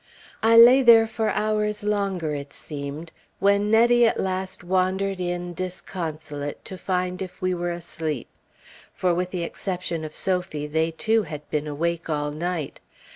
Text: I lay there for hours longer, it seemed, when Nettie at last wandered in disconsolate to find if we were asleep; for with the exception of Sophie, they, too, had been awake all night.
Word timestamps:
I 0.41 0.57
lay 0.57 0.81
there 0.81 1.05
for 1.05 1.29
hours 1.29 1.83
longer, 1.83 2.33
it 2.33 2.53
seemed, 2.53 3.11
when 3.37 3.69
Nettie 3.69 4.07
at 4.07 4.19
last 4.19 4.63
wandered 4.63 5.19
in 5.19 5.53
disconsolate 5.53 6.65
to 6.65 6.75
find 6.75 7.21
if 7.21 7.39
we 7.39 7.53
were 7.53 7.69
asleep; 7.69 8.27
for 8.95 9.13
with 9.13 9.29
the 9.29 9.43
exception 9.43 10.03
of 10.03 10.15
Sophie, 10.15 10.65
they, 10.65 10.89
too, 10.89 11.21
had 11.21 11.47
been 11.51 11.67
awake 11.67 12.09
all 12.09 12.31
night. 12.31 12.79